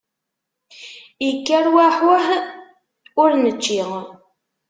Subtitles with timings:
[1.29, 2.27] Ikker waḥuh
[3.21, 3.81] ur nečči.